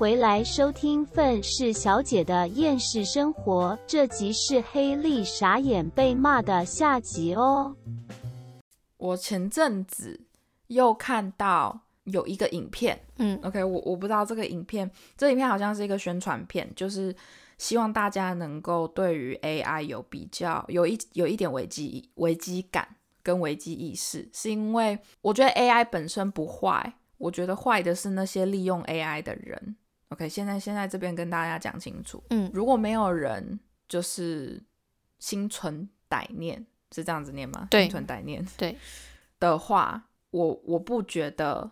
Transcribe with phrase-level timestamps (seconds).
[0.00, 7.76] 回来收听愤世小姐的厌世生活，这集是黑莉傻眼被骂的下集哦。
[8.96, 10.18] 我前阵子
[10.68, 17.14] 又看到有一个影片，嗯，OK，我我不知道这个影片，这影片好像是一个宣传片，就是
[17.58, 22.88] 希望大家能够对于 AI 有比较有一有一点危机危机感
[23.22, 29.76] 跟危机意识，是因为我觉得 AI 本身不坏，我觉得坏的是那些利用 AI 的人。
[30.10, 34.62] OK，现在现在这边跟大家讲清楚，嗯如果没有人就是
[35.18, 37.68] 心存歹念，是这样子念吗？
[37.70, 38.76] 对心存歹念，对
[39.38, 41.70] 的话，我我不觉得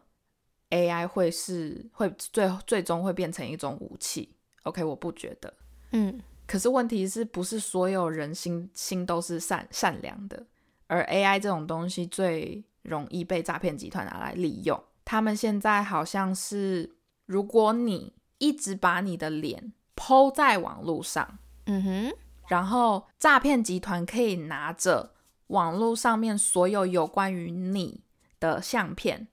[0.71, 4.35] AI 会是会最最终会变成一种武器。
[4.63, 5.53] OK，我不觉得。
[5.93, 10.47] 嗯可是问题是不是所有人心心都是善善良的？
[10.87, 14.83] 而 AI 这种东西最容易被诈骗集团拿来利用。
[15.05, 22.17] 他们现在好像是，如果你一直把你的脸抛在网络上，嗯哼，
[22.49, 25.15] 然后诈骗集团可以拿着
[25.49, 28.03] 网络上面所有有关于你
[28.41, 29.29] 的相片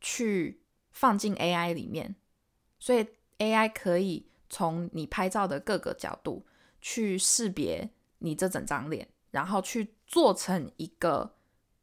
[0.00, 2.16] 去放进 AI 里面，
[2.78, 3.06] 所以
[3.38, 6.46] AI 可以从你拍照的各个角度
[6.80, 11.34] 去识别你这整张脸，然后去做成一个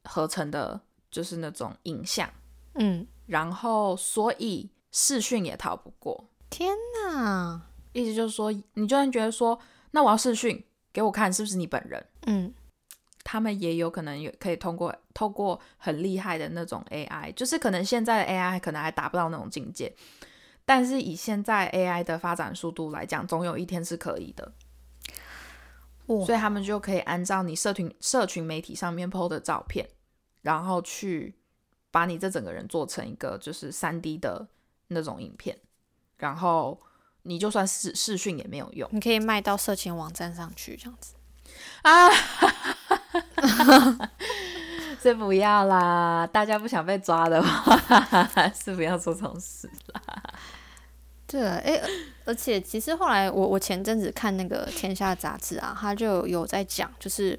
[0.03, 2.27] 合成的，就是那种影像，
[2.73, 6.29] 嗯，然后所以视讯也逃不过。
[6.53, 6.75] 天
[7.07, 7.61] 哪，
[7.93, 9.59] 意思就是说，你就算觉得说，
[9.89, 12.53] 那我要试训给我看是不是你本人，嗯。
[13.25, 19.95] 他们也有可能有可以通过透过很厉害的那种 AI，就是可能现在的 AI 可能还达不到那种境界，
[20.65, 24.51] 但是以现在 AI 的发展速度来讲，总有一天是可以的，
[26.07, 26.25] 哇。
[26.25, 29.89] 所以他们就可以按照你社群社群媒体上面 PO 的照片，
[30.41, 31.33] 然后去
[31.89, 34.45] 把你这整个人做成一个就是三 D 的
[34.89, 35.57] 那种影片，
[36.23, 36.79] 然后
[37.23, 38.87] 你就算视视讯也没有用。
[38.93, 41.15] 你可以卖到色情网站上去，这样子。
[41.81, 42.09] 啊，
[45.01, 46.25] 是不要啦！
[46.31, 47.77] 大家不想被抓的话，
[48.55, 50.01] 是不要做这种事啦。
[51.27, 51.75] 对啊，诶，
[52.25, 57.37] 而而且其实后来我我前阵子看那个《天下》杂志啊，他就有在讲，就是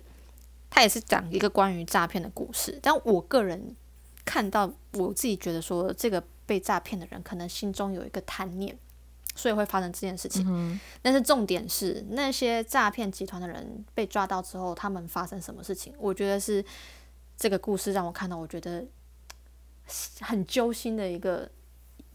[0.69, 2.79] 他也是讲一个关于诈骗的故事。
[2.83, 3.75] 但我个人
[4.27, 8.77] 看到，我自己觉得说，这个被诈骗的人可能心中有一个贪念，
[9.35, 10.45] 所以会发生这件事情。
[10.49, 15.93] 嗯但是重点是，那些诈骗集团的人被抓到之后，他们发生什么事情？
[15.99, 16.65] 我觉得是
[17.37, 18.85] 这个故事让我看到，我觉得
[20.21, 21.51] 很揪心的一个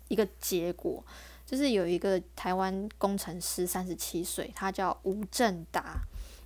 [0.08, 1.04] 一个结果，
[1.46, 6.00] 就是有一个台湾工程师，三十七岁，他叫吴正达，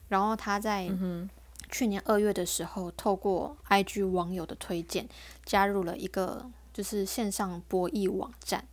[0.10, 1.30] 然后他在嗯
[1.70, 5.08] 去年二月的时候，透过 IG 网友的推荐，
[5.46, 8.68] 加入了一个就是线上博弈网站。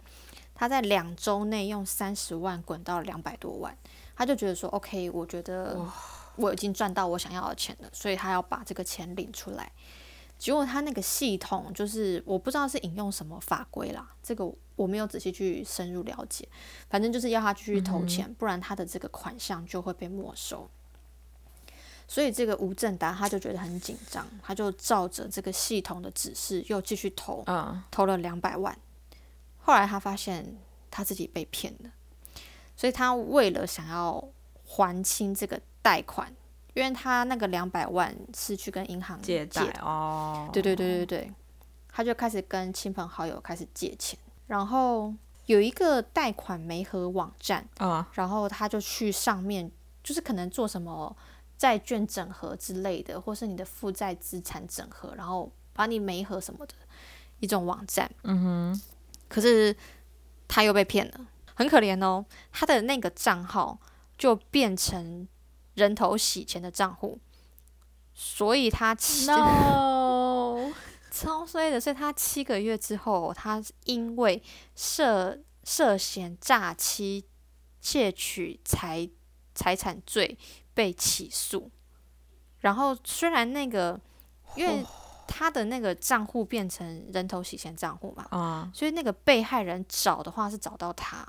[0.55, 3.75] 他在两周内用三十万滚到两百多万，
[4.15, 5.79] 他就觉得说，OK，我觉得
[6.37, 9.73] 我已经赚到我想要的钱了，所以他要把这个钱领出来。
[10.37, 16.47] 结果他那个系统就是我不知道是引用什么法规啦，这个我没有仔细去深入了解，
[16.89, 20.69] 反正就是要他继续投钱，不然他的这个款项就会被没收。
[22.11, 28.77] 所以这个吴正达他就觉得很紧张，他就照着这个系统的指示又继续投，嗯投了两百万。
[29.59, 30.59] 后来他发现
[30.91, 31.91] 他自己被骗了，
[32.77, 34.29] 所以他为了想要
[34.65, 36.35] 还清这个贷款，
[36.75, 41.33] 因为他那个两百万是去跟银行借贷的哦，对对对对对，
[41.93, 44.19] 他就开始跟亲朋好友开始借钱，
[44.49, 45.15] 然后
[45.47, 49.71] 有一个贷款媒合网站，啊然后他就去上面，
[50.03, 51.17] 就是可能做什么
[51.61, 56.73] 债券整合之类的，或是你的负债资产整合，然后把你媒合什么的
[57.41, 58.11] 一种网站。
[58.23, 58.83] 嗯哼，
[59.29, 59.77] 可是
[60.49, 62.25] 他又被骗了，很可怜哦。
[62.51, 63.79] 他的那个账号
[64.17, 65.29] 就变成
[65.75, 67.21] 人头洗钱的账户，
[68.15, 70.73] 所以他七 no，
[71.13, 74.43] 超衰的，所以他七个月之后，他因为
[74.75, 77.27] 涉涉嫌诈欺、
[77.83, 79.11] 窃取财
[79.55, 80.37] 财产罪
[80.75, 81.71] 被起诉。
[82.61, 83.99] 然后虽然那个，
[84.55, 84.85] 因为
[85.27, 91.27] 他的那个账户变成人头洗钱账户嘛，啊所以那个被害人找的话是找到他，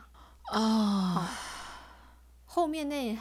[0.51, 1.31] 啊，
[2.45, 3.18] 后面那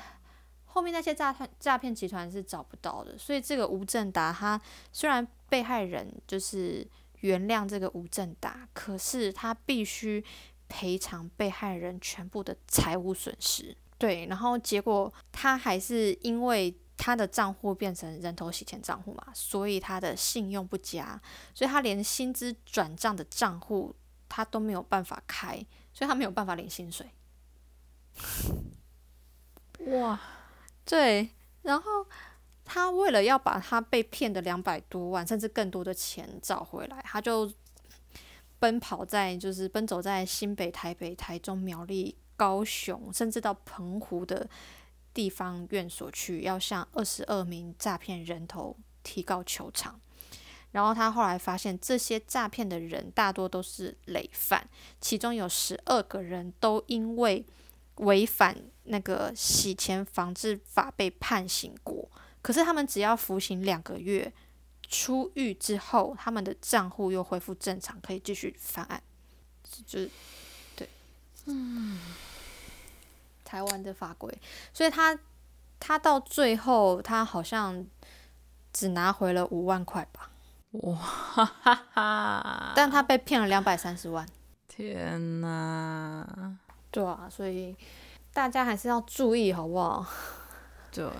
[0.64, 4.61] 后面那些诈骗诈骗集团是找不到的，所以这个吴正达他
[4.93, 6.87] 虽然被害人就是
[7.20, 10.25] 原谅这个吴正达，可是他必须
[10.69, 13.76] 赔偿被害人全部的财务损失。
[14.00, 21.20] 对，然后结果他还是因为他的账户变成人头洗钱账户嘛，所以他的信用不佳，
[21.55, 23.94] 所以他连薪资转账的账户
[24.26, 25.55] 他都没有办法开，
[25.93, 27.11] 所以他没有办法领薪水。
[30.00, 30.19] 哇，
[30.87, 31.29] 对，
[31.61, 32.06] 然后
[32.64, 37.52] 他为了要把他被骗的两百多万甚至更多的钱找回来，他就
[38.58, 44.48] 奔跑在就是奔走在新北、台北、台中、苗栗、高雄，甚至到澎湖的
[45.12, 50.00] 地方院所去，要向二十二名诈骗人头提告求偿。
[50.72, 54.66] 然后他后来发现，这些诈骗的人大多都是累犯，
[55.02, 57.44] 其中有十二个人都因为
[57.96, 62.08] 违反那个洗钱防治法被判刑过。
[62.40, 64.32] 可是他们只要服刑两个月，
[64.88, 69.02] 出狱之后，他们的账户又恢复正常，可以继续翻案。
[69.84, 70.10] 就是
[70.75, 70.88] 对，
[71.46, 71.98] 嗯，
[73.50, 74.32] 台湾的法规，
[74.73, 75.19] 所以他
[75.81, 77.85] 他到最后，他好像
[78.73, 80.31] 只拿回了五万块吧。
[80.70, 82.73] 哇哈哈哈！
[82.76, 84.25] 但他被骗了两百三十万。
[84.69, 86.25] 天哪！
[86.93, 87.76] 对啊，所以
[88.32, 90.06] 大家还是要注意，好不好？
[90.93, 91.11] 对，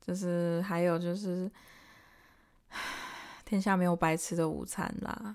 [0.00, 1.50] 就是还有就是，
[3.44, 5.34] 天下没有白吃的午餐啦。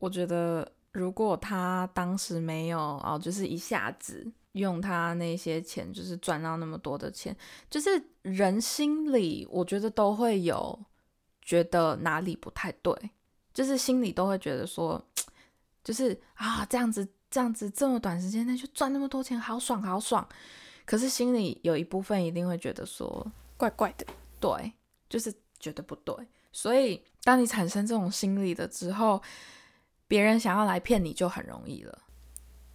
[0.00, 7.36] 我觉得如果他当时没有哦，就是一下子用他那些钱，就是赚到那么多的钱，
[7.70, 7.90] 就是
[8.22, 10.78] 人心里我觉得都会有
[11.40, 12.92] 觉得哪里不太对，
[13.54, 15.02] 就是心里都会觉得说，
[15.84, 20.26] 就是啊这样子这样子这么短时间内就赚那么多钱，好爽好爽。
[20.84, 23.26] 可是心里有一部分一定会觉得说，
[23.56, 24.06] 怪怪的。
[24.38, 24.72] 对，
[25.08, 26.14] 就是觉得不对。
[26.52, 29.20] 所以当你产生这种心理的之后，
[30.06, 31.98] 别人想要来骗你就很容易了。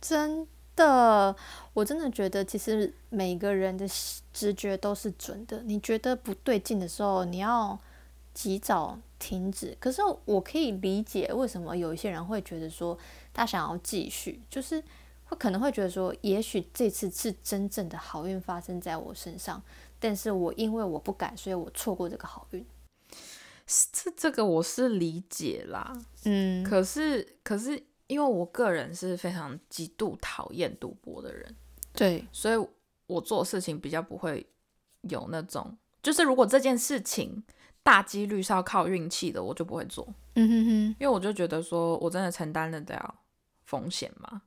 [0.01, 0.45] 真
[0.75, 1.35] 的，
[1.73, 3.85] 我真的觉得其实每个人的
[4.33, 5.61] 直觉都是准的。
[5.63, 7.77] 你觉得不对劲的时候，你要
[8.33, 9.75] 及早停止。
[9.79, 12.97] 可是我可以理解为什么有一些人会觉得说
[13.33, 14.81] 他想要继续，就是
[15.25, 19.61] 会可能会觉得说，也许这次是真正的好运发生在我身上，
[19.99, 22.65] 但是我因为我不敢，所以我错过这个好运。
[23.93, 31.55] 这这个我是理解啦，嗯，可是可是因为我个人是非常极度讨厌赌博的人，
[31.93, 32.67] 对，所以
[33.07, 34.45] 我做事情比较不会
[35.03, 37.41] 有那种，就是如果这件事情
[37.81, 40.05] 大几率是要靠运气的，我就不会做。
[40.35, 40.69] 嗯哼哼，
[40.99, 43.15] 因为我就觉得说我真的承担得了
[43.63, 44.41] 风险嘛，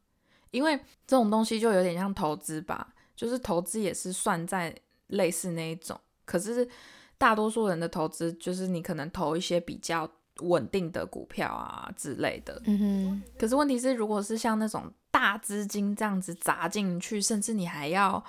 [0.50, 0.76] 因为
[1.06, 4.76] 这种东西就有点像投资吧，就是投资也是算在
[5.06, 6.68] 类似那一种，可是
[7.16, 10.06] 大多数人的投资就是你可能投一些比较
[10.40, 18.22] 稳定的股票啊之类的，嗯哼，可是问题是，如果是像那种大资金这样子砸进去，甚至你还要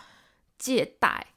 [0.58, 1.28] 借贷，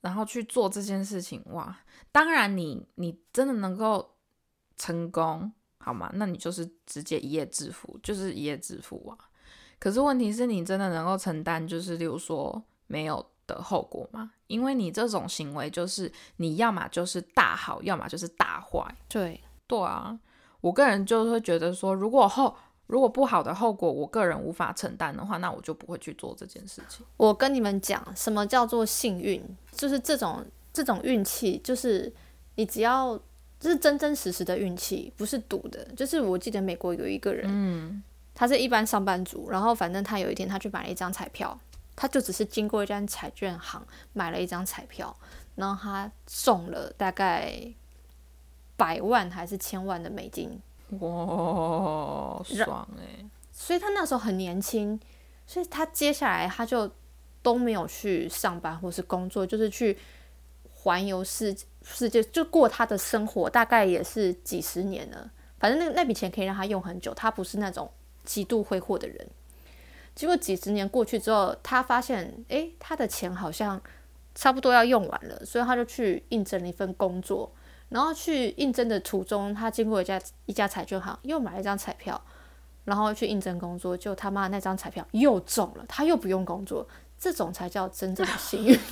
[0.00, 1.76] 然后去做这件事情，哇！
[2.12, 4.16] 当然你，你真的能够
[4.76, 6.10] 成功，好吗？
[6.14, 9.18] 那你就是直接一夜致富，就是一夜致富啊。
[9.78, 14.32] 可是问题是你真的能够承担，就是例如说没有的后果吗？
[14.46, 18.96] 因为你这种行为，就是你要么就是大好，要么就是大坏。
[19.08, 20.18] 对，对啊，
[20.60, 22.54] 我个人就会觉得说，如果后
[22.86, 27.04] 如果不好的后果，我个人无法承担的话，那我就不会去做这件事情。
[27.16, 29.42] 我跟你们讲，什么叫做幸运？
[29.72, 32.12] 就是这种这种运气，就是
[32.54, 33.18] 你只要
[33.58, 35.84] 就是真真实实的运气，不是赌的。
[35.96, 38.02] 就是我记得美国有一个人，嗯，
[38.34, 41.58] 他是一般上班族，然后反正他有一天他去买了一张彩票，
[41.96, 45.16] 他就只是经过一家彩券行买了一张彩票，
[45.56, 47.52] 然后他中了大概
[48.76, 50.60] 百万还是千万的美金，
[51.00, 55.00] 哇，爽哎、所以他那时候很年轻，
[55.46, 56.90] 所以他接下来他就
[57.42, 59.96] 都没有去上班或是工作，就是去
[60.72, 65.30] 环游世世界，就过他的生活，大概也是几十年了。
[65.58, 67.90] 反正那那笔钱可以让他用很久，他不是那种
[68.24, 69.26] 极度挥霍的人。
[70.14, 73.80] 结果几十年过去之后，他发现，诶，他的钱好像
[74.34, 77.52] 差不多要用完了，所以他就去应征了一份工作。
[77.88, 82.20] 然后去应征的途中，他经过一家一家彩券行，又买了一张彩票，
[82.84, 86.86] 然后去应征工作，就他妈那张彩票又中了，他又不用工作，
[87.18, 88.78] 这种才叫真正的幸运。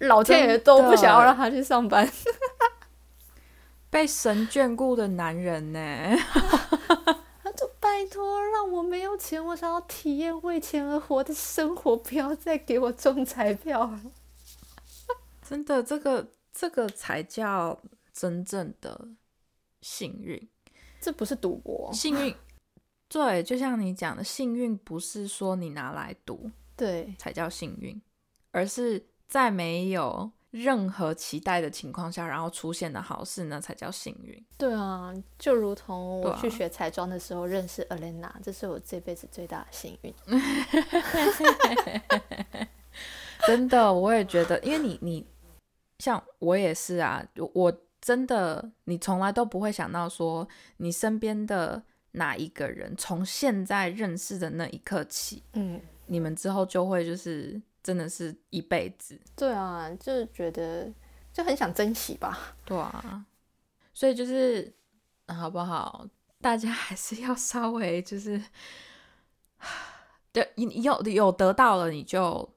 [0.00, 2.10] 老天爷都不想要让他去上班，
[3.88, 5.80] 被神眷顾的男人呢？
[7.42, 14.00] 他就拜托让我没有钱，我想要体验为钱而活的生活，不要再给我中彩票了。
[15.48, 17.78] 真的，这个这个才叫
[18.14, 19.08] 真正的
[19.82, 20.48] 幸运。
[20.98, 22.34] 这不是赌博，幸运，
[23.08, 28.00] 对，就像你讲的，幸运不是说你拿来赌对才叫幸运，
[28.50, 34.42] 而是在没有任何期待的情况下，然后出现的好事呢，才叫幸运。
[34.56, 40.14] 对啊，就如同我去学彩妆的时候认识 Elena，这是我这辈子最大的幸运。
[43.46, 45.26] 真的，我也觉得，因为你你
[45.98, 60.92] 像我也是啊，我真的你从来都不会想到说，你身边的哪一个人，从现在认识的那一刻起，嗯，你们之后就会就是真的是一辈子，对啊，就是觉得
[61.32, 62.56] 就很想珍惜吧。
[62.64, 63.24] 对啊，
[63.92, 64.72] 所以就是
[65.28, 66.06] 好不好？
[66.40, 68.40] 大家还是要稍微就是，
[70.30, 72.48] 对，你有有得到了，你就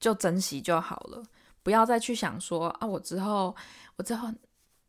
[0.00, 1.22] 就珍惜就好了，
[1.62, 3.54] 不要再去想说啊，我之后
[3.96, 4.28] 我之后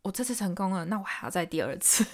[0.01, 2.05] 我这次成功了，那我还要再第二次。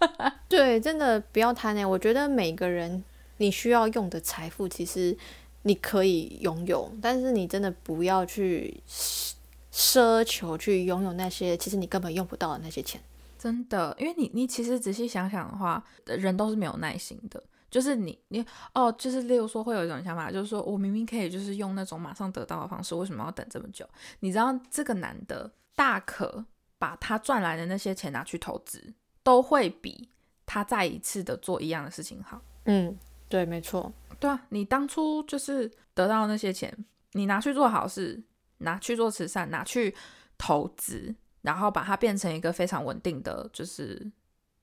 [0.48, 1.88] 对，真的不要贪恋。
[1.88, 3.02] 我觉得每个人
[3.38, 5.16] 你需要用的财富，其实
[5.62, 9.32] 你可以拥有，但是你真的不要去奢
[9.72, 13.00] 奢求去拥有那些其实你根本用不到的那些钱。
[13.38, 17.42] 真的，因为你你其实仔细想想的话，人都是没有耐心的。
[17.70, 23.88] 就是你你哦，就是例如说会有一种想法，就是说我明明可以就是用那种马上得到的方式，为什么要等这么久？
[24.18, 26.44] 你知道这个男的大可
[26.78, 30.08] 把他赚来的那些钱拿去投资，都会比
[30.44, 32.42] 他再一次的做一样的事情好。
[32.64, 32.98] 嗯，
[33.28, 33.92] 对，没错。
[34.18, 36.76] 对啊，你当初就是得到那些钱，
[37.12, 38.22] 你拿去做好事，
[38.58, 39.94] 拿去做慈善，拿去
[40.36, 44.10] 投资，然后把它变成一个非常稳定的，就是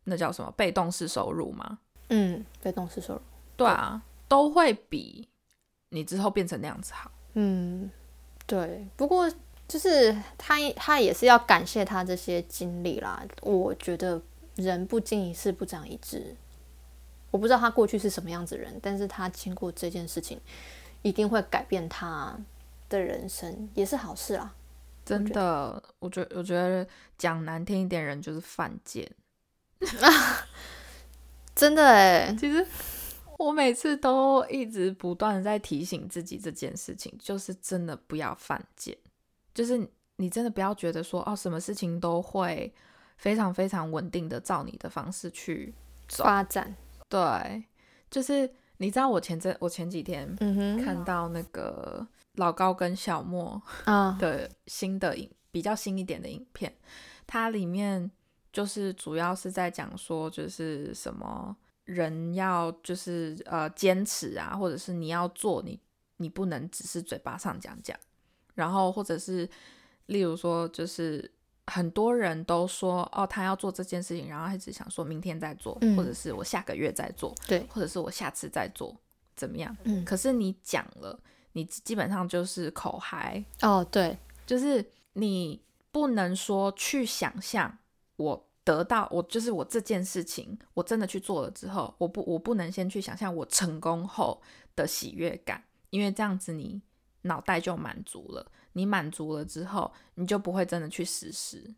[0.03, 1.79] 那叫什么被动式收入嘛？
[2.09, 3.21] 嗯，被动式收入。
[3.55, 5.27] 对啊，都会比
[5.89, 7.11] 你之后变成那样子好。
[7.33, 7.89] 嗯，
[8.45, 8.87] 对。
[8.95, 9.31] 不过
[9.67, 13.23] 就是他他也是要感谢他这些经历啦。
[13.41, 14.21] 我觉得
[14.55, 16.35] 人不经一事不长一智。
[17.29, 20.39] 我不知道他过去是什么样子的人，但是他经过这件事情，
[21.01, 22.37] 一定会改变他
[22.87, 24.55] 的人生，也是好事啊。
[25.03, 26.87] 真的，我觉我觉得
[27.17, 29.09] 讲难听一点，人就是犯贱。
[31.57, 32.63] 真的哎，其实
[33.39, 38.95] 我每次都一直不断的在提醒自己这件事情，就是真的不要犯贱，
[39.55, 42.71] 就是你真的不要觉得说哦，什么事情都会
[43.17, 45.73] 非常非常稳定的照你的方式去
[46.07, 46.23] 走。
[46.23, 46.75] 发展，
[47.09, 47.63] 对，
[48.11, 48.47] 就是
[48.77, 56.71] 你知道我前阵我前几天嗯哼，看到那个老高跟小莫啊，的新的影比较新一点的影片，
[57.25, 58.11] 它里面
[58.51, 65.79] 就是主要是在讲说，就是什么人要就是呃坚持啊，或者是你要做你
[66.17, 67.97] 你不能只是嘴巴上讲讲，
[68.55, 69.49] 然后或者是
[70.07, 71.31] 例如说就是。
[71.69, 78.95] 很多人都说哦，他要做这件事情，然后他只想说明天再做，嗯或者是我下个月再做，对，或者是我下次再做，
[79.35, 79.75] 怎么样？
[79.83, 81.19] 嗯，可是你讲了，
[81.51, 85.61] 你基本上就是口嗨，哦，对，就是你
[85.91, 87.77] 不能说去想象
[88.17, 94.41] 我得到我就是我这件事情，我真的去做了之后，我不我不能先去想象我成功后
[94.75, 96.81] 的喜悦感，因为这样子你
[97.21, 101.73] 脑袋就满足了，你满足了之后，你就不会真的去实施。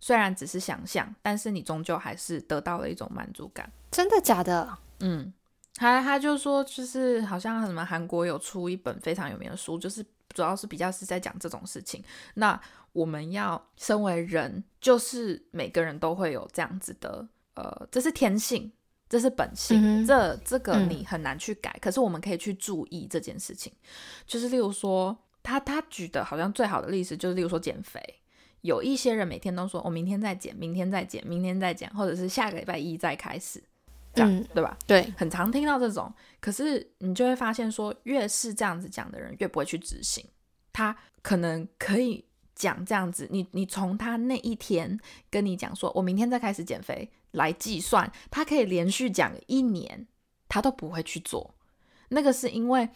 [0.00, 3.70] 虽然只是想象，但是你终究还是得到了一种满足感。
[3.90, 4.78] 真的假的？
[5.00, 5.32] 嗯，
[5.74, 12.02] 他他就说，就是好像什么韩国有出一本非常有名的书，就是主要是比较是在讲这种事情。
[12.34, 12.60] 那
[12.92, 18.70] 我们要身为人，就是每个人都会有这样子的，呃，这是天性，
[19.08, 21.78] 这是本性，嗯这这个嗯你很难去改。
[21.80, 23.72] 可是我们可以去注意这件事情，
[24.26, 28.00] 就是例如说，他他举的好像最好的例子就是，例如说减肥。
[28.60, 33.60] 有一些人每天都说，我、明天再减，明天再减，明天再减，或者是下个礼拜一再开始，
[34.14, 34.76] 这样、嗯对吧？
[34.86, 40.24] 对，很常听到这种，可是你就会发现说，越是这样子讲的人，越不会去执行。
[40.72, 44.98] 他可能可以讲这样子，你你从他那一天
[45.30, 50.06] 跟你讲说，我明天再开始减肥来计算，他可以连续讲一年，
[50.48, 51.54] 他都不会去做。
[52.08, 52.88] 那个是因为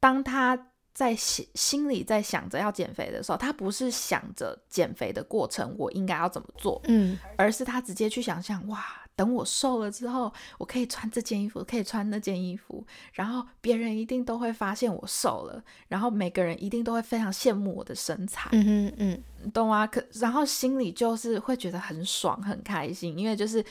[0.00, 8.84] 当他在心心里在想着要减肥的时候，他不是想着减肥的过程我应该要怎么做，嗯，而是他直接去想象，哇，
[9.16, 19.86] 等我瘦了之后，我可以穿这件衣服，可以穿那件衣服，然后别人一定都会发现我瘦了，然后每个人一定都会非常羡慕我的身材，嗯哼，嗯，懂吗？
[19.86, 23.64] 可然后心里就是会觉得很爽、很开心，因为就是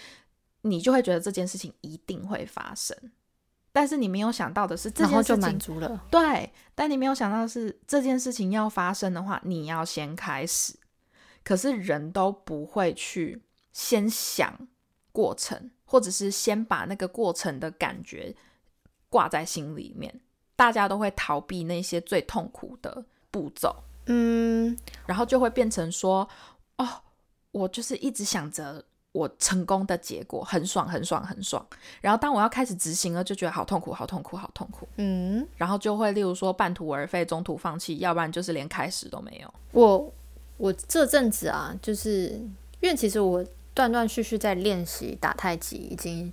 [0.62, 2.98] 你就会觉得这件事情一定会发生，
[3.74, 6.06] 但是你没有想到的是，这件事情满足了。
[6.10, 10.76] 对，但你没有想到的是这件事情要发生的话，你要先开始。
[11.44, 13.42] 可是人都不会去
[13.74, 14.70] 先想
[15.14, 18.36] 过程，或者是先把那个过程的感觉
[19.10, 20.14] 挂在心里面，
[20.58, 23.74] 大家都会逃避那些最痛苦的步骤。
[24.08, 26.28] 嗯，然后就会变成说，
[26.78, 26.88] 哦，
[27.52, 31.66] 我就是一直想着我成功的结果，很爽，很爽，很爽。
[32.02, 34.86] 然后当我要开始执行了，就觉得好痛苦，好痛苦，好痛苦。
[34.98, 39.54] 嗯，然后就会例如说半途而废、中途放弃，要不然就是连开始都没有。
[39.72, 40.12] 我
[40.58, 42.30] 我这阵子啊，就是
[42.82, 46.32] 因为其实我断断续续在练习打太极，已经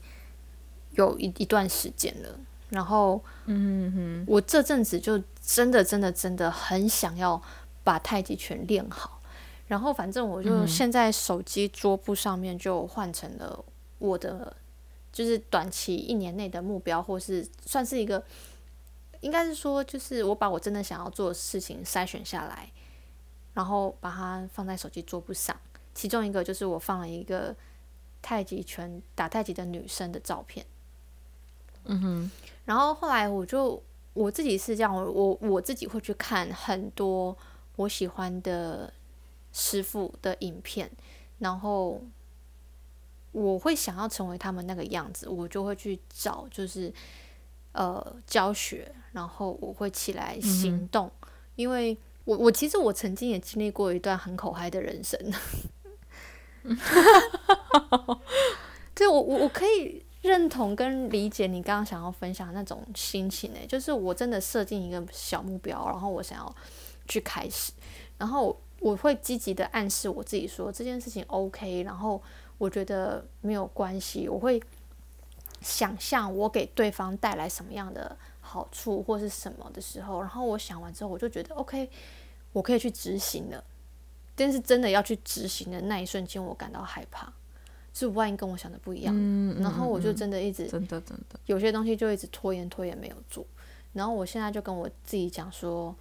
[0.92, 2.38] 有一一段时间了。
[2.70, 7.42] 然后，嗯哼，我这阵子就真的真的真的很想要
[7.82, 9.20] 把太极拳练好。
[9.66, 13.64] 然后，反正我就现在手机桌布上面就换成了
[13.98, 14.56] 我的，
[15.12, 18.22] 就是短期一年内的目标，或是算是一个，
[19.20, 22.70] 应该是说，就是我把我真的想要做的事情筛选下来，
[23.54, 25.56] 然后把它放在手机桌布上。
[26.00, 27.54] 其中一个就是我放了一个
[28.22, 30.64] 太极拳打太极的女生的照片。
[31.84, 32.30] 嗯哼，
[32.64, 33.82] 然后后来我就
[34.14, 37.36] 我自己是这样，我我我自己会去看很多
[37.76, 38.90] 我喜欢的
[39.52, 40.90] 师傅的影片，
[41.38, 42.00] 然后
[43.32, 46.90] 我会想要成为他们那个样子，我就会去找就是
[47.72, 51.12] 呃教学，然后我会起来行动，
[51.56, 55.18] 因为我我其实我曾经也经历过一段很口嗨的人生，
[58.94, 60.04] 对我我我可以。
[60.22, 66.54] 认同跟理解你刚刚想要分享那种心情诶，就是我真的设定一个小目标，然后我想要
[67.08, 67.72] 去开始，
[68.18, 72.22] 然后我会积极的暗示我自己说这件事情 OK，然后
[72.58, 74.62] 我觉得没有关系，我会
[75.62, 81.88] 想象我给对方带来什么样的好处或是什么的时候，然后我想完之后，我就觉得 OK，
[82.52, 83.64] 我可以去执行了，
[84.40, 87.30] 但是真的要去执行的那一瞬间，我感到害怕。
[87.92, 89.14] 是万一跟我想的不一样，
[89.60, 93.44] 然后我就真的一直真的真的有些东西就一直拖延拖延没有做，
[93.92, 95.94] 然后我现在就跟我自己讲说，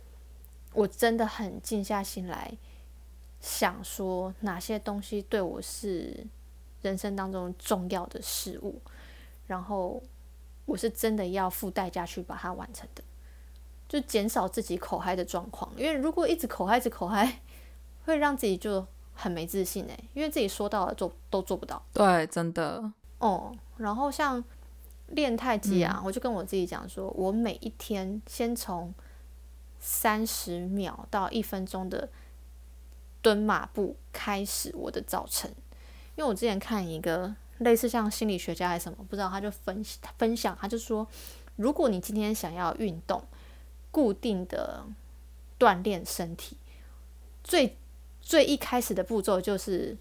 [0.72, 2.56] 我真的很静下心来
[3.42, 6.26] 想说哪些东西对我是
[6.84, 8.80] 人生当中重要的事物，
[9.48, 10.02] 然后
[10.66, 13.04] 我是真的要付代价去把它完成的，
[13.90, 17.42] 就减少自己口嗨的状况，因为如果一直口嗨一直口嗨，
[18.06, 18.86] 会让自己就。
[19.22, 21.86] 很没自信哎，因为自己说到了做都做不到。
[21.92, 22.90] 对，真的。
[23.18, 24.42] 哦，然后像
[25.08, 28.94] 练太极啊，我就跟我自己讲说，我每一天先从
[29.78, 32.08] 三十秒到一分钟的
[33.22, 35.54] 蹲马步开始我的早晨。
[36.16, 39.84] 因为我之前看一个类似像心理学家还是什么，不知道他就分
[40.18, 41.06] 分享，他就说，
[41.58, 43.22] 如果你今天想要运动，
[43.92, 44.86] 固定的
[45.60, 46.56] 锻炼身体，
[47.44, 47.76] 最
[48.30, 49.98] 最一开始的步骤就是，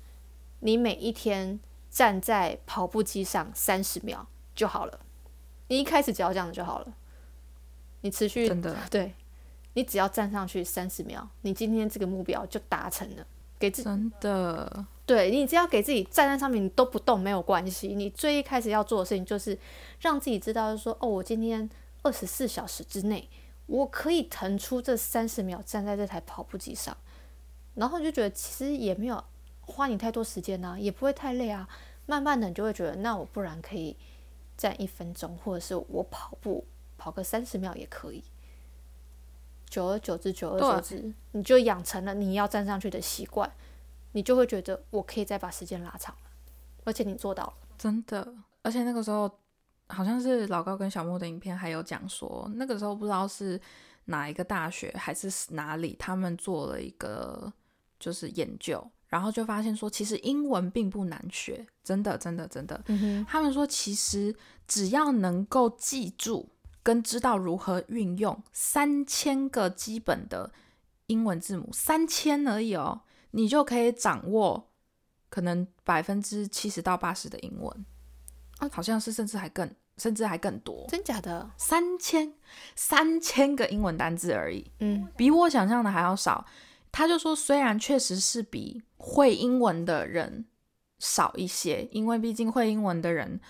[0.61, 5.01] 你每一天站在跑步机上三十秒就好了。
[5.69, 6.93] 你一开始只要这样就好了。
[8.03, 9.15] 你持续真的对，
[9.73, 13.27] 你只要站上去三十秒，你今天这个目标就达成了。
[13.59, 17.95] 给自真的，对你只要给自己站在上面，你都不动没有关系。
[17.95, 19.59] 你最一开始要做的事情就是
[20.01, 21.67] 让自己知道，就是说哦，我今天
[22.03, 23.27] 二十四小时之内，
[23.65, 26.95] 我可以腾出这三十秒站在这台跑步机上。
[27.79, 29.23] 然后你就觉得其实也没有
[29.61, 31.69] 花你太多时间呐，也不会太累啊。
[32.07, 33.97] 慢慢的你就会觉得，那我不然可以
[34.57, 38.25] 站一分钟，或者是我跑步跑个三十秒也可以。
[39.69, 43.53] 久而久之，久而久之，你就养成了你要站上去的习惯，
[44.13, 46.31] 你就会觉得我可以再把时间拉长了，
[46.85, 48.35] 而且你做到了，真的。
[48.63, 49.31] 而且那个时候
[49.89, 53.61] 好像是老高跟小莫的影片还有讲说，那个时候不知道是
[54.07, 57.53] 哪一个大学还是哪里，他们做了一个。
[57.99, 62.83] 就是研究，然后就发现说，其实英文并不难学，真的，真的，真的。
[63.27, 64.35] 他们说，其实
[64.67, 66.49] 只要能够记住
[66.83, 70.51] 跟知道如何运用三千个基本的
[71.07, 74.71] 英文字母，三千而已哦，你就可以掌握
[75.29, 77.85] 可能百分之七十到八十的英文。
[78.73, 80.85] 好像是甚至还更，甚至还更多。
[80.89, 81.49] 真假的？
[81.57, 82.35] 三千，
[82.75, 84.69] 三千个英文单字而已。
[84.81, 86.45] 嗯，比我想象的还要少。
[86.91, 90.47] 他就说，虽然确实是比会英文的人
[90.99, 93.41] 少一些，因为毕竟会英文的人，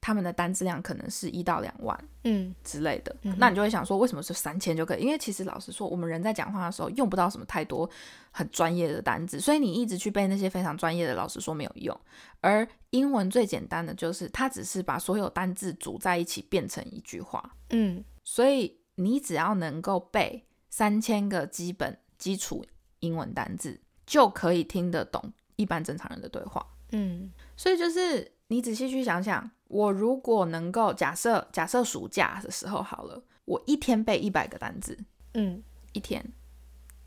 [0.00, 3.16] 他们的单字量可能是一到两万，嗯之类的。
[3.38, 5.02] 那你就会想说，为什么是三千就可以？
[5.02, 7.88] 因为其实老实说，我们人在讲话的时候用不到什么太多
[8.30, 11.98] 很专业的单字，所以你一直去背那些非常专业的，老实说没有用。
[12.40, 17.56] 而英文最简单的就是，它只是把所有单字组在一起变成一句话。
[17.70, 22.64] 嗯，所以你只要能够背三千个基本基础。
[23.02, 34.98] 英文单字就可以听得懂一般正常人的对话，嗯，所以就是你仔细去想想，我如果能够假设假设暑假的时候好了，我一天背一百个单字，
[35.34, 35.62] 嗯，
[35.92, 36.32] 一天。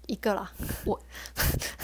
[0.07, 0.51] 一个啦，
[0.85, 1.01] 我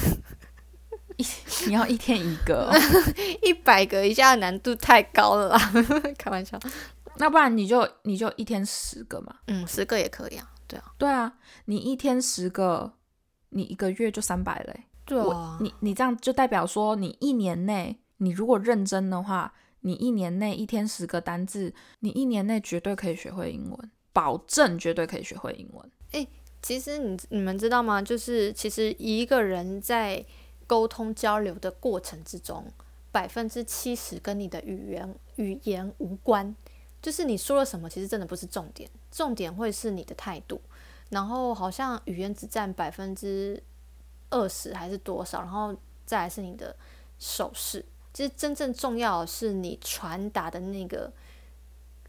[1.18, 1.26] 一
[1.66, 2.74] 你要一天一个哦、
[3.42, 5.74] 一百个一下难度太高了啦，
[6.20, 6.60] 开玩笑。
[7.16, 9.38] 那不然你就你就一天十个嘛。
[9.48, 10.52] 嗯，十个也可以啊。
[10.68, 11.34] 对啊，对啊，
[11.66, 12.94] 你一天十个，
[13.52, 14.84] 你一个月就三百嘞。
[15.08, 25.92] 我对啊，你你这样就代表说，你一年内，你如果认真的话，你一年内一天十个单字，你一年内绝对可以学会英文，保证绝对可以学会英文。
[26.12, 26.28] 诶
[26.62, 28.02] 其实你你们知道吗？
[28.02, 30.24] 就是其实一个人在
[30.68, 32.66] 沟通交流的过程之中，
[33.12, 36.56] 百分之七十跟你的语言语言无关。
[37.02, 40.62] 就是你说了什么，其实真的不是重点，重点会是你的态度。
[41.12, 43.62] 然后好像语言只占百分之
[44.32, 45.74] 二十还是多少，然后
[46.06, 46.76] 再来是你的
[47.20, 47.86] 手势。
[48.14, 51.12] 其实真正重要的是你传达的那个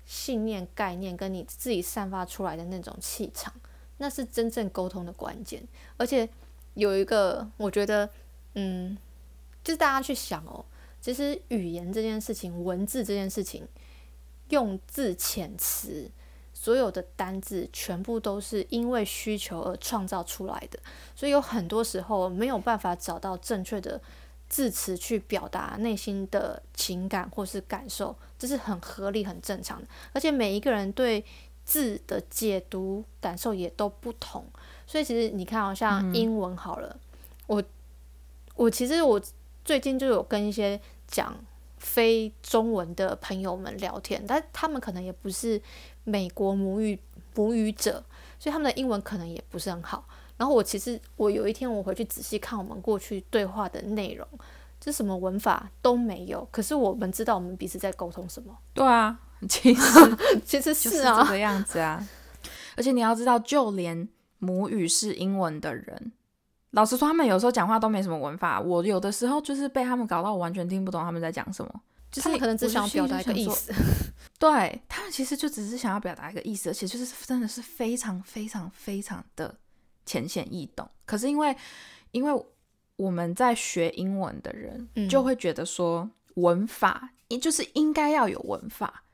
[0.04, 3.52] 信念、概念，跟你自己散发出来的那种气场。
[3.98, 5.62] 那是真正沟通的关键。
[5.96, 6.28] 而且
[6.74, 8.10] 有一个，我觉得，
[8.54, 8.98] 嗯，
[9.62, 10.64] 就是大家去想哦，
[11.00, 13.64] 其实语言这件事情，文字这件事情，
[14.48, 16.10] 用字遣词，
[16.62, 20.78] 所有的单字全部都是因为需求而创造出来的，
[21.16, 24.00] 所以有很多时候没有办法找到正确的
[24.48, 29.88] 字词去表达内心的情感或是感受，这是很合理、很正常的。
[30.12, 31.24] 而且每一个人对
[31.64, 34.46] 字的解读感受也都不同，
[34.86, 36.96] 所以其实你看，好像英文好了，
[37.48, 37.60] 我
[38.54, 39.20] 我其实我
[39.64, 41.34] 最近就有跟一些讲
[41.78, 45.60] 非中文的朋友们聊天，但他们可能也不是
[46.04, 46.98] 美国母语
[47.34, 48.02] 母语者，
[48.38, 50.04] 所以他们的英文可能也不是很好。
[50.36, 54.26] 然后我其实我有一天我回去仔细看我们过去对话的内容，
[54.80, 58.56] 这什么文法都没有，可是我们知道我们彼此在沟通什么。
[58.74, 59.82] 对啊，其实
[60.44, 62.04] 其实就是这啊，个样子啊。
[62.76, 66.12] 而且你要知道，就连母语是英文的人，
[66.70, 68.60] 老实说，他们有时候讲话都没什么文法。
[68.60, 71.80] 我有的时候就是被他们搞到我完全听不懂他们在讲什么。
[72.12, 73.72] 就是他们可能只想要表达一个意思。
[74.38, 79.56] 对他们其实就只是想要表达一个意思，而且就是真的是非常非常非常的
[80.04, 80.88] 浅显易懂。
[81.06, 81.56] 可是因为
[82.10, 82.46] 因为
[82.96, 89.04] 我们在学英文的人，嗯就会觉得说文法，也就是应该要有文法，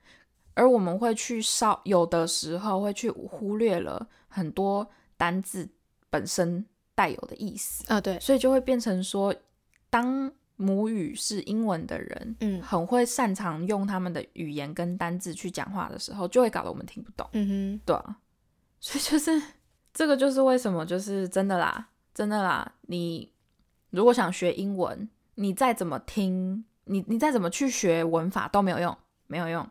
[0.54, 5.68] 而我们会去稍有的时候会去忽略了很多单字
[6.11, 9.34] 本身带有的意思，啊，对，所以就会变成说，
[9.90, 12.61] 当母语是英文的人，嗯。
[12.61, 17.81] 很会擅长用他们的语言跟单字去讲话的时候，就会搞得我们听不懂，嗯哼。
[17.87, 18.16] 对啊，
[18.81, 19.42] 所以就是
[19.94, 23.33] 这个就是为什么就是真的啦，真的啦，你
[23.90, 28.94] 如果想学英文，你再怎么听，你你再怎么去学文法都没有用，
[29.27, 29.66] 没有用。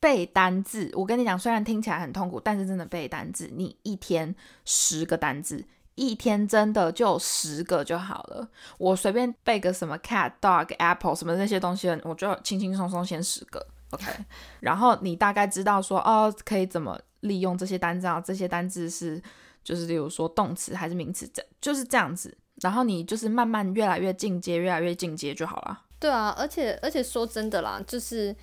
[0.00, 4.34] 背单字，我跟你讲，虽然听起来很痛苦，但是真的背单字，你一天
[4.66, 8.48] 十个单字，一天真的就十个就好了。
[8.78, 14.06] 我随便背个什么 cat、dog、apple 什么那些东西，我就轻轻松松先十个，OK。
[14.60, 18.20] 然后你大概知道说，哦，可以怎么利用这些单字啊？
[18.20, 19.22] 这些单字是
[19.62, 22.36] 就是例如说动词还是名词，这就是这样子。
[22.62, 25.82] 然后你就是慢慢越来越进阶，越来越进阶就好了。
[25.98, 28.34] 对啊，而且而且说真的啦，就是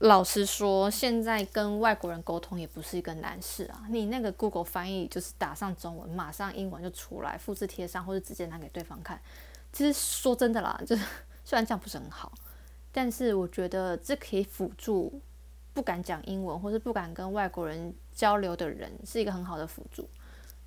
[0.00, 3.84] 老实说，现在跟外国人沟通也不是一个难事啊。
[3.90, 9.20] 你那个 Google 翻译就是打上中文，马上英文就出来，复制贴上，或者直接拿给对方看。
[9.72, 11.04] 其实说真的啦，就是
[11.44, 12.32] 虽然这样不是很好，
[12.90, 15.20] 但是我觉得这可以辅助
[15.74, 20.08] 不敢讲英文或是不敢跟外国人交流的人，是一个很好的辅助。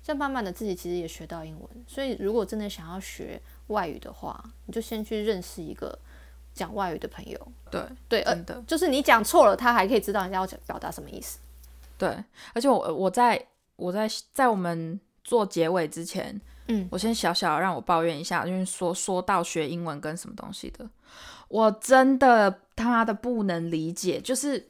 [0.00, 5.98] 像慢慢的自己其实也学到英文，所以如果真的想要学外语的话，你就先去认识一个
[6.54, 7.38] 讲外语的朋友。
[7.70, 8.64] 对，对，呃，真的。
[8.66, 11.38] 就是你讲错了，他还可以知道人家要讲表达什么意思。
[11.98, 12.08] 对，
[12.54, 20.88] 而且我我在我在在我们做结尾之前，嗯我先小小让我抱怨一下，因为说说到学英文跟什么东西的，
[21.48, 24.68] 我真的他妈的不能理解，就是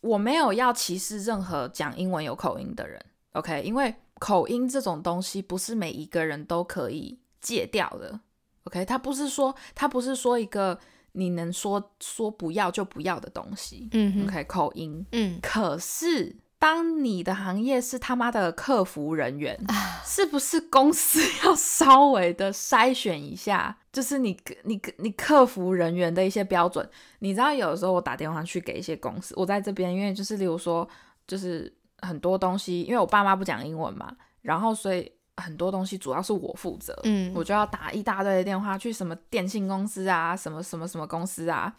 [0.00, 3.62] 我没有要歧视任何讲英文有口音的人，OK？
[3.62, 8.18] 因为口音这种东西不是每一个人都可以戒掉的
[8.64, 8.84] ，OK？
[8.84, 10.78] 他不是说他不是说一个
[11.12, 14.44] 你能说说不要就不要的东西嗯，OK？
[14.44, 19.58] 口音，嗯，可是，当你的行业是他妈的客服人员，
[20.04, 23.76] 是不是公司 要稍微的筛选一下？
[23.92, 26.88] 就是你你你客服人员的一些标准。
[27.18, 30.88] 你知道，有的时候我打电话去给一些公司，我在这边，因为就是例如说，
[31.26, 36.98] 就是很多东西，因为我爸妈不讲英文嘛，然后所以很多东西主要是我负责。
[37.04, 41.72] 嗯我就要打一大堆的电话去什么电信公司啊，什么什么什么公司啊，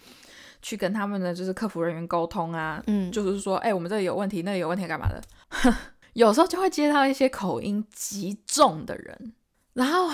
[0.62, 5.22] 去跟他们的就是客服人员沟通啊，嗯，就是说，哎、我们这里有问题，那里有问题，干嘛的？
[6.14, 9.34] 有时候就会接到一些口音极重的人，
[9.74, 10.10] 然后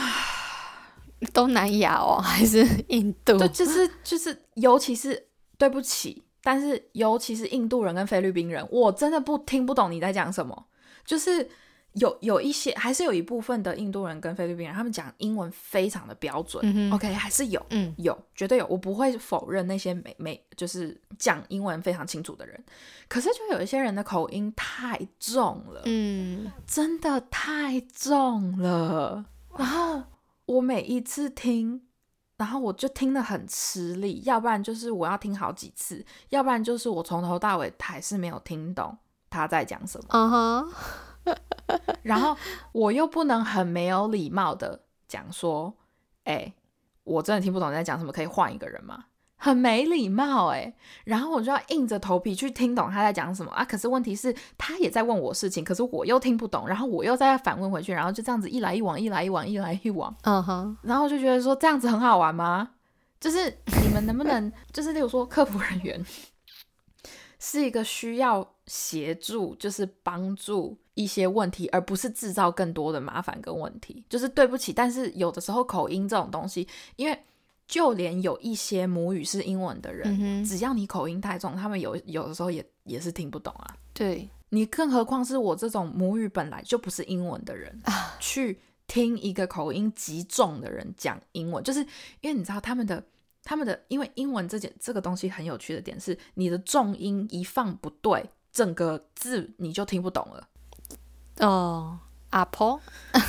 [1.33, 3.37] 东南亚哦，还是印度？
[3.37, 10.67] 对，就是就是，尤其是对不起，但是尤其是印度人跟菲律宾人，我真的不听不懂你在讲什么。
[11.03, 11.49] 就是
[11.93, 16.63] 有有一些，还是有一部分的印度人跟菲律宾人，他们讲英文非常的标准。
[16.65, 22.63] 嗯 OK，还是有，嗯有，绝对有，我不会否认那些没没就是讲英文非常清楚的人。
[23.07, 29.25] 可是就有一些人的口音太重了，嗯，真的太重了。
[29.57, 30.03] 然后
[30.45, 31.81] 我每一次听，
[32.37, 38.95] 然后我就听得很吃力，要不然就是我要听好几次，要不然就是我从头到尾还是没有听懂
[39.29, 40.05] 他在讲什么。
[40.09, 40.71] 嗯哼，
[42.03, 42.35] 然后
[42.71, 45.73] 我又不能很没有礼貌的讲说，
[46.23, 46.53] 哎、
[47.03, 49.05] 我真的听不懂你在讲什么，可以换一个人吗？
[49.41, 50.73] 很没礼貌哎、
[51.05, 53.63] 然后我就要硬着头皮去听懂他在讲什么啊。
[53.63, 62.71] 可是问题是，他也在问我事情，可是我又听不懂，然后我又再反问回去，然后就这样子一来一往，一来一往，一来一往，嗯哼，然后就觉得说这样子很好玩吗？
[63.17, 63.45] 就是
[63.81, 66.05] 你们能不能，就是例如说客服人员
[67.39, 74.05] 是一个需要协助，就是帮助一些问题，而不是制造更多的麻烦跟问题。
[74.07, 77.19] 就是对不起，但是有的时候口音这种东西，因为
[77.67, 83.75] 就连有一些母语是英文的人，嗯，只要你口音太重，他们有有的时候也也是听不懂啊。
[83.93, 87.81] 对，你更何况是我这种母语本来就不是英文的人，
[88.19, 91.79] 去听一个口音极重的人讲英文，就是
[92.21, 93.03] 因为你知道他们的
[93.43, 100.47] 他们的，因为英文这件这个东西很有趣的点是，你的重音一放不对，整个字你就听不懂了。
[101.39, 101.99] 哦
[102.31, 102.79] ，apple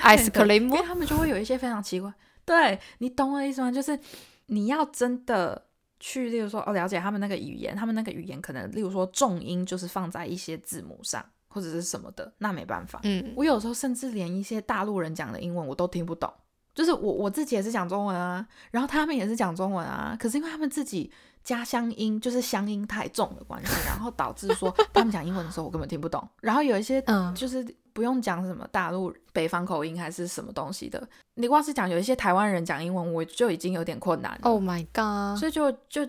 [0.00, 2.12] ice cream，因为他们就会有一些非常奇怪，
[2.44, 3.72] 对你懂我的意思吗？
[3.72, 3.98] 就是
[4.46, 5.66] 你要真的
[5.98, 13.00] 去，例如说哦，了解他们那个语言，他们那个语言可能，例如说重音就是放在一些字母上或者是什么的，那没办法。
[13.04, 16.32] 嗯，我有时候甚至连一些大陆人讲的英文我都听不懂，
[16.74, 21.10] 就是我我自己也是讲中文啊，然后他们也是讲中文啊，可是因为他们自己
[21.44, 34.40] 家乡音就是乡音太重的关系，然后导致说 他们讲英文的时候我根本听不懂，然后有一些嗯就是不用讲什么大陆北方口音还是什么东西的，你光是讲有一些台湾人讲英文，我就已经有点困难了。
[34.42, 36.06] ，Oh my god，所以就就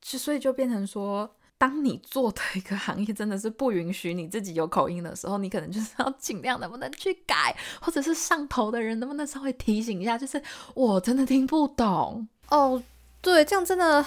[0.00, 10.40] 就所以就变成说，当你做的一个行业真的是不允许你自己有口音的时候，你可能就是要尽量能不能去改，或者是上头的人能不能稍微提醒一下，就是
[10.74, 12.28] 我真的听不懂。
[12.48, 12.80] 哦，
[13.20, 14.04] 对，这样真的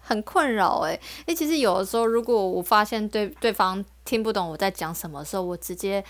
[0.00, 0.98] 很困扰哎。
[1.26, 6.04] 诶，其实有的时候，如果我发现对对方听不懂我在讲什么的时候，我直接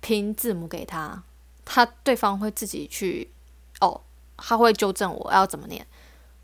[0.00, 1.22] 拼字母给他，
[1.64, 3.30] 他对方会自己去
[3.80, 3.98] 哦，
[4.36, 5.86] 他会纠正我要怎么念，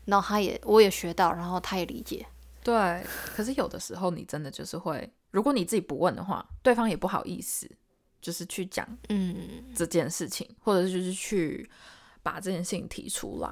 [0.05, 2.25] 然后他也我也学到，然后他也理解。
[2.63, 3.03] 对，
[3.35, 7.69] 可是有的时候你真的就是会，如果你自己不问的话，对方也不好意思，
[8.21, 9.35] 就是去讲嗯，
[9.75, 11.69] 这件事情，或者是就是去
[12.21, 13.51] 把这件事情提出来。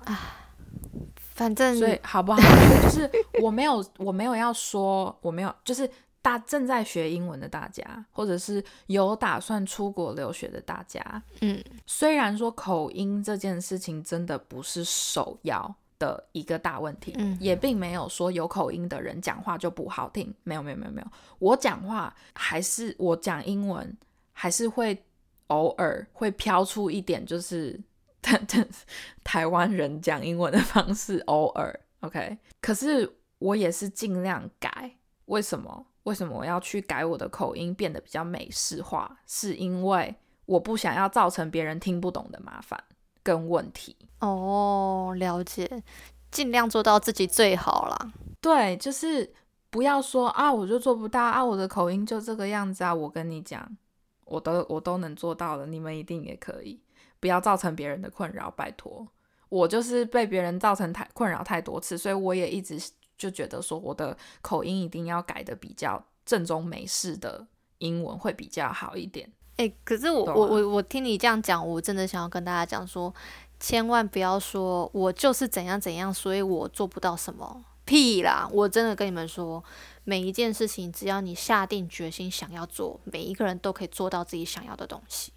[1.15, 2.39] 反正所以 好不好？
[2.83, 3.09] 就是
[3.41, 5.89] 我没有，我没有要说，我没有，就是
[6.21, 11.01] 大正在学英文的大家，或者是有打算出国留学的大家，
[11.41, 21.07] 嗯，虽然说口音这件事情真的不是首要的一个大问题，嗯也并没有说有口音的人讲话就不好听，没有，没有，没有，没有，
[21.37, 23.95] 我讲话还是我讲英文，
[24.31, 25.03] 还是会
[25.47, 27.79] 偶尔会飘出一点，就是
[29.23, 32.37] 台湾人讲英文的方式，偶尔 OK。
[32.61, 34.95] 可是我也是尽量改。
[35.25, 35.85] 为什么？
[36.03, 39.15] 为什么我要去改我的口音，变得比较美式化？
[39.27, 42.83] 是因为我不想要造成别人听不懂的麻烦
[43.23, 43.95] 跟问题。
[44.19, 45.83] 哦，了解，
[46.31, 48.13] 尽量做到自己最好啦。
[48.41, 49.31] 对，就是
[49.69, 52.93] 不要说啊，我就做不到啊，我的口音就这个样子啊。
[52.93, 53.77] 我跟你讲，
[54.25, 56.81] 我都我都能做到的，你们一定也可以。
[57.19, 59.07] 不要造成别人的困扰，拜托。
[59.49, 62.79] 我就是被别人造成太困扰太多次，所以我也一直
[63.17, 67.45] 就觉得说，我的口音一定要改的比较正宗美式的
[67.79, 69.29] 英文会比较好一点。
[69.59, 73.13] 哎、可是我啊我我我听你这样讲，我真的想要跟大家讲说，
[73.59, 77.65] 千万不要说我就是怎样怎样，所以我做不到什么。
[77.83, 78.47] 屁啦！
[78.53, 79.63] 我真的跟你们说，
[80.03, 85.33] 每一件事情，只要你下定决心想要做，每一个人都可以做到自己想要的东西。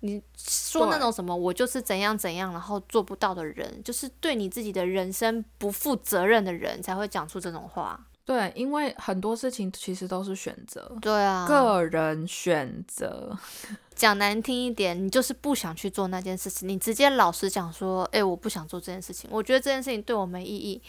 [0.00, 8.08] 你说那种什么我就是怎样怎样，然后做不到的人，就是对你自己的人生不负责任的人才会讲出这种话。
[8.24, 13.36] 对，因为很多事情其实都是选择，对啊，个人选择。
[13.94, 20.82] 讲难听一点，你就是不想去做那件事情，你直接老实讲说，哎、我不想做这件事情，我觉得这件事情对我没意义，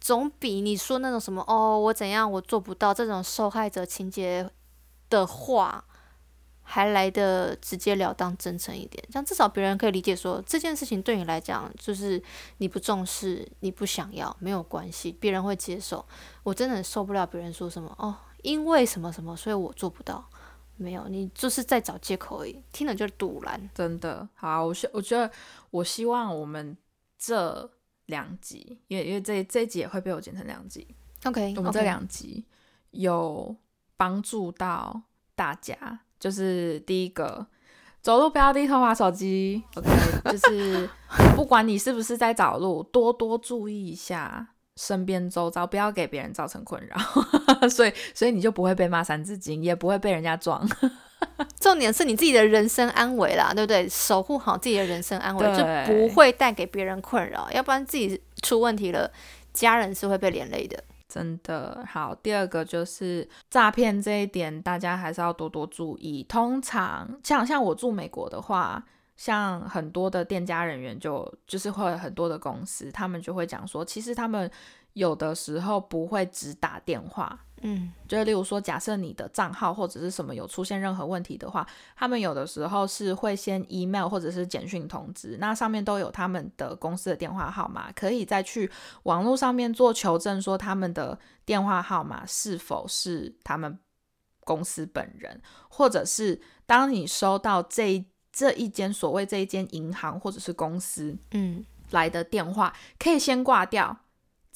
[0.00, 4.48] 总比你说那种什么哦，我怎样我做不到这种受害者情节
[5.10, 5.84] 的话
[6.68, 12.20] 还来的直截了当、真诚一点，这样至少别人可以理解说这件事情对你来讲就是
[12.58, 16.04] 你不重视、你不想要，没有关系，别人会接受。
[16.42, 20.28] 我真的很受不了别人说什么哦，因为什么什么，所以我做不到。
[20.78, 23.70] 没有，你就是在找借口而已，听了就堵拦。
[23.72, 25.30] 真的好，我希我觉得
[25.70, 26.76] 我希望我们
[27.16, 27.70] 这
[28.06, 30.86] 两集，因为因为这这一集也会被我剪成两集。
[31.24, 32.44] OK，我们这两集
[32.90, 33.56] 有
[33.96, 35.00] 帮助到
[35.34, 37.46] 大家，就是第一个，
[38.02, 39.62] 走路不要低头玩手机。
[39.74, 39.88] OK，
[40.30, 40.88] 就是
[41.34, 46.96] 不管你是不是在找路，多多注意一下身边周遭，不要给别人造成困扰。
[47.68, 50.66] 所以，所以你就不会被骂三字经，也不会被人家撞。
[51.60, 53.88] 重点是你自己的人身安危啦，对不对？
[53.88, 59.10] 守护好自己的人身安危，就不会带给别人困扰，要不然自己出问题了，
[59.52, 60.82] 家人是会被连累的。
[61.16, 66.22] 真的好，第二个就是诈骗这一点，大家还是要多多注意。
[66.24, 68.84] 通常像像我住美国的话，
[69.16, 74.50] 像很多的店家人员就就是会有很多的公司，他们就会讲说，其实他们
[74.96, 77.92] 有的时候不会只打电话，嗯。
[78.08, 88.70] 就例如说，假设你的账号或者是什么有出现任何问题的话，他们有的时候是会先 email 或者是简讯通知，那上面都有他们的公司的电话号码，可以再去
[89.02, 93.78] 网络上面做求证，说他们的电话号码是否是他们
[94.40, 101.62] 公司本人，或者是当你收到这一这一间所谓这一间银行或者是公司嗯。
[101.92, 103.96] 来的电话，可以先挂掉，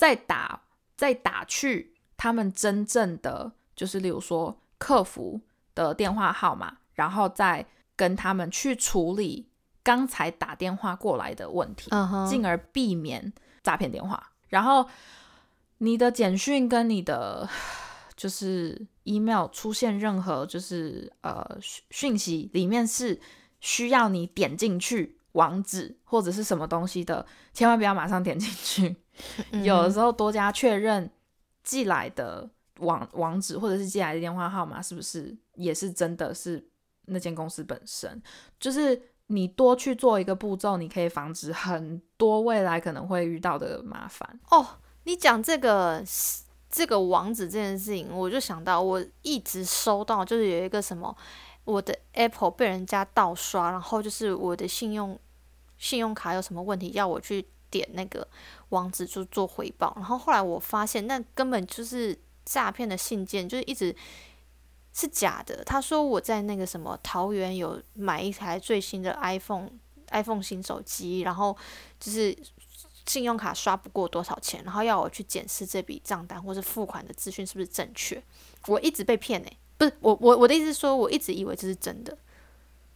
[0.01, 0.63] 再打
[0.97, 5.39] 再打去他们真正的就是例如说客服
[5.75, 9.51] 的电话号码，然后再跟他们去处理
[9.83, 11.91] 刚才打电话过来的问题，
[12.27, 13.31] 进而避免
[13.63, 14.33] 诈骗电话。
[14.49, 14.89] 然后
[15.77, 17.47] 你的简讯跟你的
[18.17, 23.21] 就是 email 出现任何就是呃讯讯息里面是
[23.61, 28.97] 需要你点进去网址或者是什么东西的，千万不要马上点进去。
[29.53, 31.11] 嗯有的时候多加确认
[31.63, 36.67] 寄来的网网址或者是寄来的电话号码是不是也是真的是
[37.07, 38.23] 那间公司本身，
[38.59, 44.41] 就是你多去做一个步骤，你可以防止很多未来可能会遇到的麻烦。
[44.51, 44.67] 哦，
[45.05, 46.03] 你讲这个
[46.71, 51.15] 这个网址这件事情，我就想到我一直收到，就是有一个什么，
[51.65, 55.19] 我的 Apple 被人家盗刷，然后就是我的信用
[55.79, 58.27] 信用卡有什么问题，要我去点那个
[58.71, 63.95] 网址就做回报，然后后来我发现那根本就是诈骗的信件，就是一直。
[64.93, 65.63] 是假的。
[65.63, 69.71] 他说我在那个什么桃园有买一台最新的 iPhone
[70.09, 71.57] iPhone 新手机，然后
[72.01, 72.37] 就是
[73.07, 78.21] 信用卡刷不过多少钱，然后要我去检视这笔账单或是付款的资讯是不是正确。
[78.67, 82.15] 我一直被骗诶、不是我我我的意思是说，我一直以为这是真的。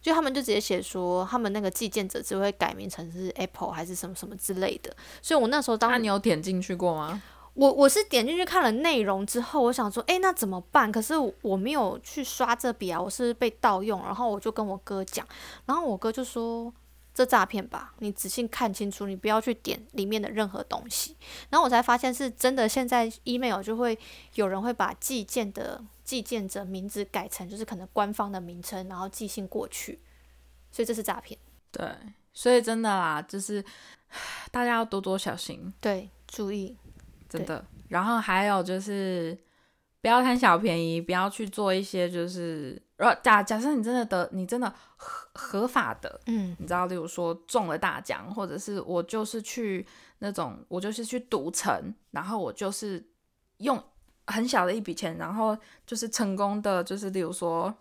[0.03, 7.19] 就他们就直接写说，他们那个寄件者只会改名成是 Apple 还是什么什么之类的，所以我那时候当那你有点进去过吗？
[7.55, 10.91] 我我是点进去看了内容之后，我想说，诶，那怎么办？
[10.91, 13.99] 可是我没有去刷这笔啊，我是不是被盗用？
[14.03, 15.27] 然后我就跟我哥讲，
[15.65, 16.71] 然后我哥就说
[17.11, 21.15] 这诈骗吧，你仔细看清楚，你不要去点里面的任何东西。
[21.49, 23.97] 然后我才发现是真的，现在 email 就会
[24.35, 29.99] 有人会把寄件的寄件者名字改成就是可能官方的名称，然后寄信过去，
[30.71, 31.37] 所以这是诈骗。
[31.71, 31.85] 对，
[32.31, 33.61] 所以真的啦，就是
[34.51, 35.73] 大家要多多小心。
[35.81, 36.77] 对，注意。
[37.27, 37.65] 真的。
[37.89, 39.37] 然后还有就是
[39.99, 49.85] 不要贪小便宜，不要去做一些就是，呃，假假设你真的得，你真的合合法的，嗯你知道，例如说中了大奖，或者是我就是去
[50.19, 53.05] 那种，我就是去赌城，然后我就是
[53.57, 53.83] 用
[54.27, 57.73] 很小的一笔钱，然后就是成功的，就是例如说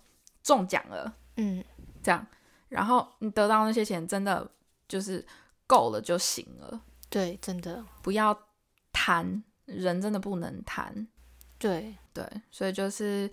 [0.43, 1.65] 中奖了嗯，
[2.03, 2.27] 这样，
[2.69, 4.49] 然后你得到那些钱，真的
[4.87, 5.25] 就是
[5.67, 8.39] 够了就行了，对，真的，不要
[8.93, 11.07] 贪，人真的不能贪。
[11.59, 13.31] 对，对，所以就是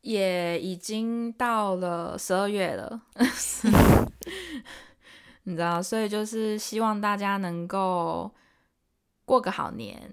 [0.00, 3.02] 也已经到了十二月了，
[5.44, 8.32] 你知道，所以就是希望大家能够
[9.24, 10.10] 过个好年，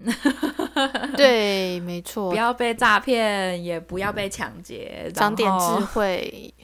[1.16, 6.54] 对，没错不，要被诈骗，也不要被抢劫，长点智慧。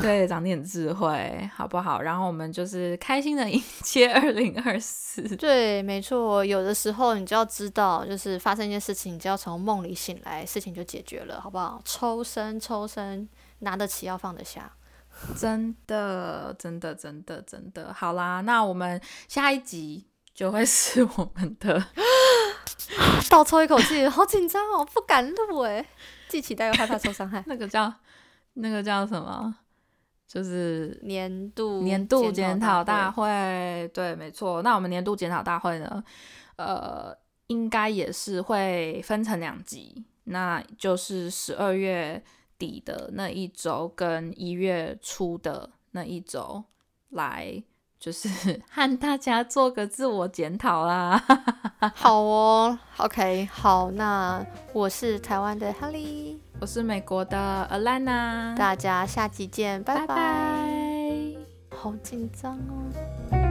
[0.00, 2.00] 对，长点智慧，好不好？
[2.00, 5.22] 然后我们就是开心的迎接二零二四。
[5.36, 11.80] 对，没错，有的时候你就要知道，就是发生一件事情，你就要从梦里醒来，事情就解决了，好不好？
[11.84, 13.28] 抽身，抽身，
[13.60, 14.70] 拿得起要放得下。
[15.36, 21.84] 真的，真的，真的，真的，好啦，那我们下一集就会是我们的
[23.30, 25.84] 倒抽一口气，好紧张哦，不敢录哎，
[26.28, 27.42] 既期待又害怕受伤害。
[27.48, 27.92] 那个叫
[28.54, 29.54] 那个叫什么？
[30.26, 34.62] 就是年度年度检检讨大会，对，没错。
[34.62, 36.02] 那我们年度检讨大会呢，
[36.56, 37.16] 呃，
[37.48, 42.20] 应该也是会分成两集，那就是十二月
[42.58, 46.64] 底的那一周跟一月初的那一周
[47.10, 47.62] 来，
[48.04, 48.28] 就是
[48.70, 51.18] 和大家做个自我检讨啦。
[51.94, 54.44] 好哦，OK，好，那
[54.74, 60.68] 我是台湾的 Holly，我是美国的 Alana，大家下集见，拜拜拜。
[61.74, 63.43] 好紧张哦。